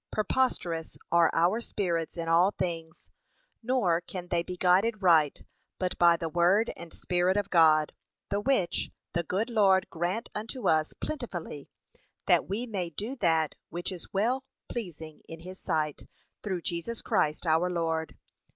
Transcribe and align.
Preposterous 0.11 0.97
are 1.11 1.29
our 1.31 1.61
spirits 1.61 2.17
in 2.17 2.27
all 2.27 2.49
things, 2.49 3.11
nor 3.61 4.01
can 4.01 4.29
they 4.29 4.41
be 4.41 4.57
guided 4.57 5.03
right, 5.03 5.43
but 5.77 5.95
by 5.99 6.17
the 6.17 6.27
word 6.27 6.73
and 6.75 6.91
Spirit 6.91 7.37
of 7.37 7.51
God; 7.51 7.93
the 8.31 8.41
which, 8.41 8.89
the 9.13 9.21
good 9.21 9.47
Lord 9.51 9.87
grant 9.91 10.27
unto 10.33 10.67
us 10.67 10.93
plentifully, 10.93 11.69
that 12.25 12.49
we 12.49 12.65
may 12.65 12.89
do 12.89 13.15
that 13.17 13.53
which 13.69 13.91
is 13.91 14.11
well 14.11 14.43
pleasing 14.67 15.21
in 15.27 15.41
his 15.41 15.59
sight, 15.61 16.07
through 16.41 16.63
Jesus 16.63 17.03
Christ 17.03 17.45
our 17.45 17.69
Lord. 17.69 18.17